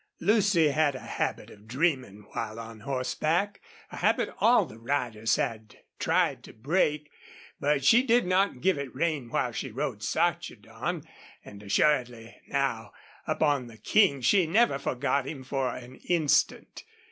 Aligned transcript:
Lucy 0.19 0.69
had 0.69 0.95
a 0.95 0.99
habit 1.21 1.51
of 1.51 1.67
dreaming 1.67 2.25
while 2.33 2.59
on 2.59 2.79
horseback, 2.79 3.61
a 3.91 3.97
habit 3.97 4.33
all 4.39 4.65
the 4.65 4.79
riders 4.79 5.35
had 5.35 5.77
tried 5.99 6.43
to 6.43 6.51
break, 6.51 7.11
but 7.59 7.85
she 7.85 8.01
did 8.01 8.25
not 8.25 8.61
give 8.61 8.79
it 8.79 8.95
rein 8.95 9.29
while 9.29 9.51
she 9.51 9.69
rode 9.69 10.01
Sarchedon, 10.01 11.03
and 11.45 11.61
assuredly 11.61 12.35
now, 12.47 12.91
up 13.27 13.43
on 13.43 13.67
the 13.67 13.77
King, 13.77 14.21
she 14.21 14.47
never 14.47 14.79
forgot 14.79 15.27
him 15.27 15.43
for 15.43 15.69
an 15.75 15.97
instant. 16.09 16.83